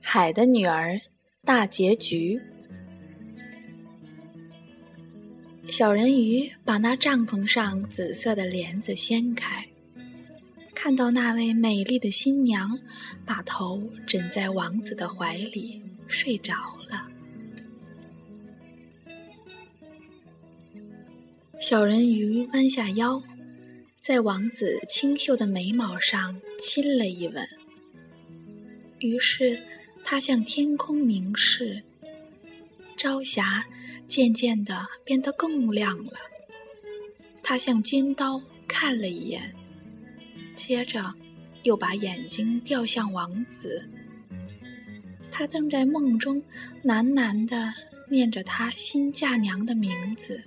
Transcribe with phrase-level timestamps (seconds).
[0.00, 1.00] 海的女儿
[1.44, 2.40] 大结局。
[5.68, 9.66] 小人鱼把那帐篷上紫色的帘子掀开，
[10.74, 12.78] 看到那位美丽的新娘
[13.24, 16.54] 把头枕在王子的怀里睡着
[16.88, 17.08] 了。
[21.58, 23.20] 小人鱼弯下腰，
[24.06, 27.44] 在王子清秀的眉毛上亲了一吻。
[29.00, 29.60] 于是，
[30.04, 31.82] 他向天空凝视，
[32.96, 33.66] 朝霞
[34.06, 36.20] 渐渐地变得更亮了。
[37.42, 39.52] 他向尖刀看了一眼，
[40.54, 41.12] 接着
[41.64, 43.90] 又把眼睛掉向王子。
[45.32, 46.40] 他正在梦中
[46.84, 47.74] 喃喃地
[48.08, 50.40] 念着他新嫁娘的名字。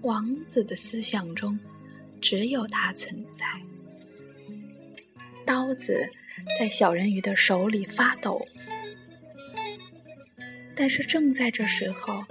[0.00, 1.58] 王子的思想中，
[2.20, 3.44] 只有它存在。
[5.44, 6.10] 刀子
[6.58, 8.46] 在小人鱼的手里发抖，
[10.74, 12.24] 但是正在这时候，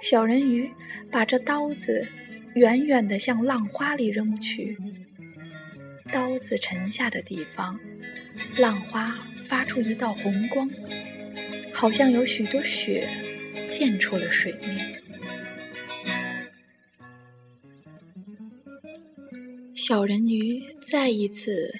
[0.00, 0.70] 小人鱼
[1.10, 2.06] 把这刀子
[2.54, 4.78] 远远地向浪花里扔去。
[6.10, 7.78] 刀子沉下的地方，
[8.56, 10.70] 浪花发出一道红光，
[11.72, 13.08] 好像有许多雪
[13.68, 15.01] 溅出了水面。
[19.92, 21.70] 小人鱼再一次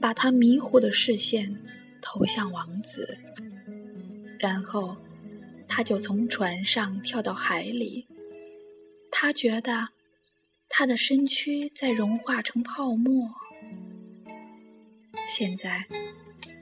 [0.00, 1.54] 把他迷糊的视线
[2.00, 3.18] 投向王子，
[4.38, 4.96] 然后
[5.68, 8.06] 他就从船上跳到海里。
[9.10, 9.90] 他觉得
[10.70, 13.30] 他的身躯在融化成泡沫。
[15.28, 15.84] 现在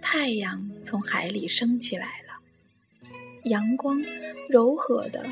[0.03, 3.13] 太阳从海里升起来了，
[3.45, 4.03] 阳光
[4.49, 5.25] 柔和的、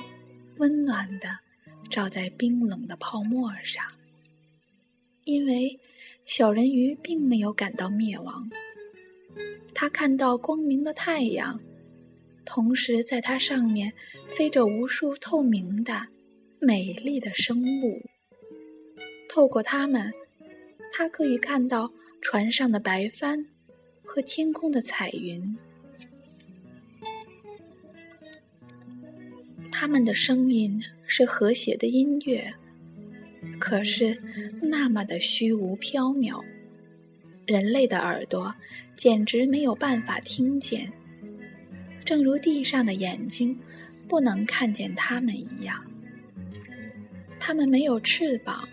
[0.58, 1.36] 温暖的
[1.90, 3.84] 照在冰冷的泡沫上。
[5.24, 5.78] 因为
[6.24, 8.50] 小人鱼并没有感到灭亡，
[9.72, 11.60] 他看到光明的太阳，
[12.44, 13.92] 同时在它上面
[14.30, 16.08] 飞着无数透明的、
[16.60, 18.02] 美丽的生物。
[19.28, 20.12] 透过它们，
[20.92, 23.46] 他可以看到船上的白帆
[24.04, 25.56] 和天空的彩云。
[29.70, 32.54] 他们的声音是和谐的音乐。
[33.58, 34.20] 可是，
[34.60, 36.42] 那么的虚无缥缈，
[37.46, 38.54] 人类的耳朵
[38.96, 40.92] 简直没有办法听见，
[42.04, 43.58] 正如地上的眼睛
[44.08, 45.82] 不能看见它们一样。
[47.38, 48.68] 它们没有翅膀，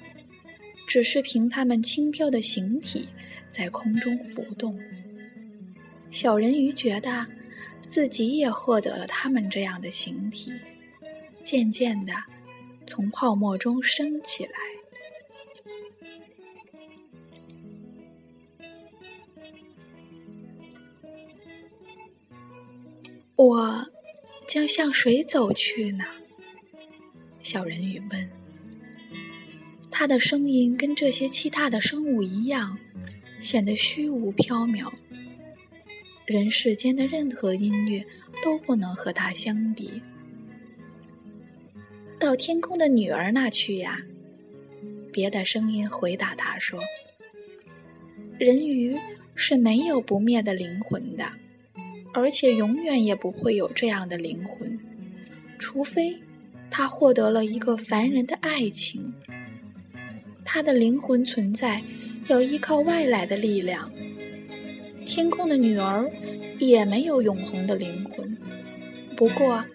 [0.88, 3.08] 只是凭它们轻飘的形体
[3.48, 4.80] 在空中浮动。
[6.12, 7.26] 小人鱼觉得
[7.88, 10.52] 自己也获得了它们这样的形体，
[11.44, 12.14] 渐渐的
[12.90, 14.52] 从泡沫中升起来。
[23.36, 23.88] 我
[24.48, 26.04] 将向谁走去呢？
[27.44, 28.30] 小人鱼问。
[29.92, 32.76] 他的声音跟这些其他的生物一样，
[33.40, 34.92] 显得虚无缥缈。
[36.26, 38.04] 人世间的任何音乐
[38.44, 40.02] 都不能和它相比。
[42.30, 44.00] 到天空的女儿那去呀！
[45.12, 46.80] 别的声音回答他说
[48.38, 48.96] ：“人鱼
[49.34, 51.26] 是没有不灭的灵魂的。”
[52.14, 54.78] 而且永远也不会有这样的灵魂，
[55.58, 56.16] 除非
[56.70, 59.12] 他获得了一个凡人的爱情。
[60.46, 61.82] 他的灵魂存在
[62.28, 63.92] 要依靠外来的力量。
[65.04, 66.08] 天空的女儿
[66.60, 68.38] 也没有永恒的灵魂，
[69.16, 69.66] 不过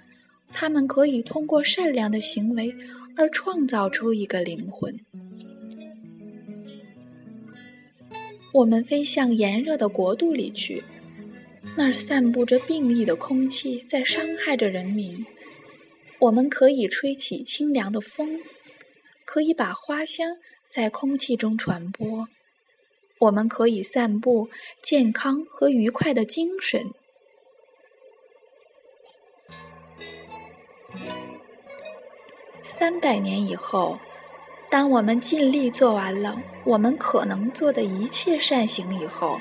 [0.54, 2.74] 他们可以通过善良的行为
[3.16, 4.98] 而创造出一个灵魂。
[8.52, 10.82] 我们飞向炎热的国度里去。
[11.76, 15.26] 那儿散布着病疫的空气，在伤害着人民。
[16.20, 18.38] 我们可以吹起清凉的风，
[19.24, 20.36] 可以把花香
[20.70, 22.28] 在空气中传播。
[23.18, 24.48] 我们可以散布
[24.82, 26.86] 健康和愉快的精神。
[32.66, 33.98] 三百年以后，
[34.70, 39.38] 当我们尽力做完了我们可能做的一切善行以后。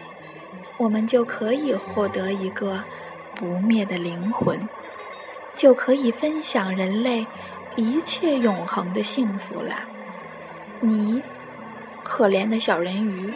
[0.77, 2.83] 我们就可以获得一个
[3.35, 4.67] 不灭的灵魂，
[5.53, 7.25] 就可以分享人类
[7.77, 9.87] 一切永恒的幸福了。
[10.81, 11.23] 你，
[12.03, 13.33] 可怜的小人鱼，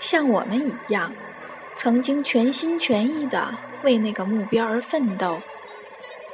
[0.00, 1.12] 像我们一样，
[1.76, 3.54] 曾经全心全意的
[3.84, 5.40] 为那个目标而奋斗。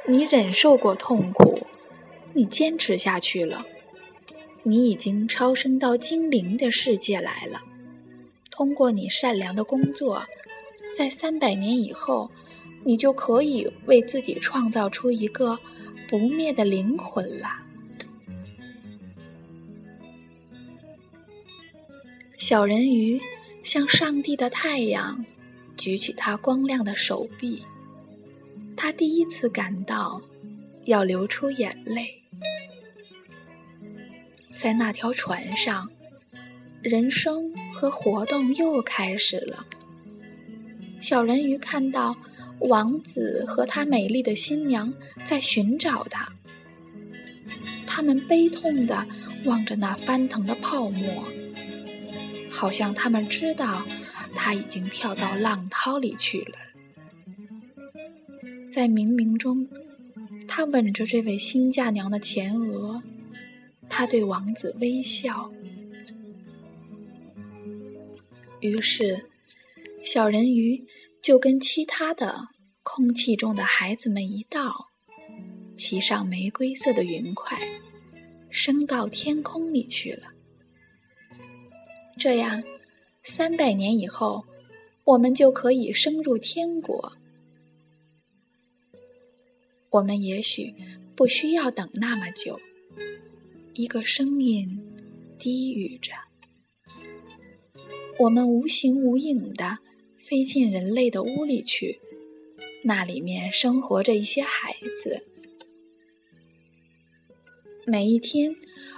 [0.05, 1.59] 你忍受过痛苦，
[2.37, 3.65] 你坚持下去了，
[4.61, 7.63] 你已经超升到精灵的世界来了。
[8.51, 10.23] 通过你善良的工作，
[10.95, 12.29] 在三百年以后，
[12.83, 15.57] 你就可以为自己创造出一个
[16.07, 17.47] 不灭的灵魂了。
[22.37, 23.19] 小人鱼
[23.63, 25.25] 向上帝的太阳
[25.75, 27.63] 举起他光亮的手臂，
[28.75, 30.21] 他第一次感到
[30.87, 32.23] 要流出眼泪。
[34.55, 35.89] 在那条船上，
[36.81, 39.65] 人生和活动又开始了。
[41.01, 42.17] 小人鱼看到
[42.59, 44.93] 王子和他美丽的新娘
[45.25, 46.31] 在寻找他，
[47.85, 49.05] 他们悲痛地
[49.43, 51.23] 望着那翻腾的泡沫，
[52.49, 53.85] 好像他们知道
[54.33, 56.57] 他已经跳到浪涛里去了。
[58.71, 59.67] 在冥冥中，
[60.57, 62.99] 他吻着这位新嫁娘的前额。
[63.87, 65.51] 他对王子微笑，
[68.59, 69.29] 于是
[70.03, 70.83] 小人鱼
[71.21, 72.47] 就跟其他的
[72.81, 74.87] 空气中的孩子们一道，
[75.75, 77.55] 骑上玫瑰色的云块，
[78.49, 80.23] 升到天空里去了。
[82.17, 82.63] 这样，
[83.23, 84.43] 三百年以后，
[85.03, 87.13] 我们就可以升入天国。
[89.89, 90.73] 我们也许
[91.15, 92.59] 不需要等那么久。
[93.73, 94.79] 一个声音
[95.37, 96.11] 低语着
[98.19, 99.77] ：“我们无形无影的
[100.17, 101.99] 飞进人类的屋里去，
[102.83, 105.25] 那里面生活着一些孩子。
[107.85, 108.53] 每一天，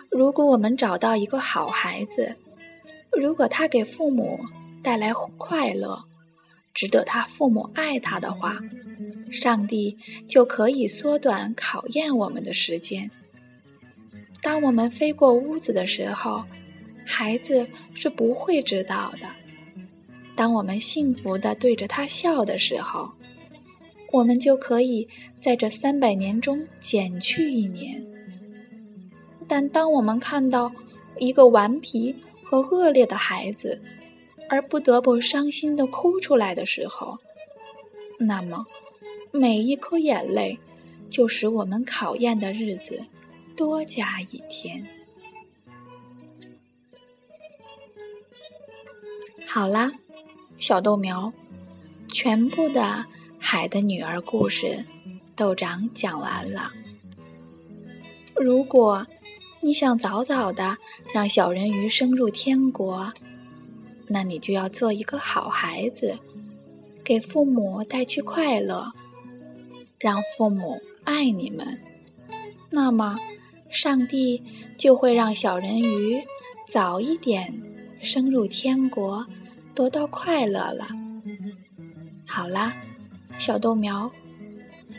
[0.09, 2.35] 如果我们找到一个好孩子，
[3.11, 4.39] 如果他给父母
[4.81, 6.05] 带来快乐，
[6.73, 8.59] 值得他父母爱他的话，
[9.31, 9.97] 上帝
[10.27, 13.09] 就可以缩短考验我们的时间。”
[14.41, 16.43] 当我们飞过屋子的时候，
[17.05, 19.27] 孩子是不会知道的。
[20.35, 23.11] 当我们幸福的对着他笑的时候，
[24.11, 28.01] 我们就可以在这三百年中减去一年。
[29.47, 30.71] 但当我们看到
[31.17, 33.81] 一个顽皮和恶劣的孩子，
[34.47, 37.17] 而不得不伤心的哭出来的时候，
[38.17, 38.65] 那么
[39.31, 40.57] 每一颗眼泪
[41.09, 43.03] 就使我们考验的日子。
[43.55, 44.87] 多加一天。
[49.45, 49.91] 好啦，
[50.59, 51.33] 小豆苗，
[52.07, 52.81] 全部的
[53.37, 54.85] 《海的女儿》故事，
[55.35, 56.71] 豆长讲完了。
[58.33, 59.05] 如果
[59.59, 60.77] 你想早早的
[61.13, 63.11] 让小人鱼升入天国，
[64.07, 66.17] 那你就要做一个好孩子，
[67.03, 68.93] 给父母带去快乐，
[69.99, 71.79] 让父母爱你们。
[72.69, 73.17] 那么。
[73.71, 74.41] 上帝
[74.75, 76.19] 就会让小人鱼
[76.67, 77.53] 早一点
[78.01, 79.23] 升入天国，
[79.75, 80.87] 得到快乐了。
[82.25, 82.73] 好啦，
[83.37, 84.11] 小豆苗，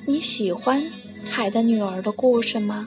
[0.07, 0.81] 你喜欢
[1.25, 2.87] 《海的女儿》的故事吗？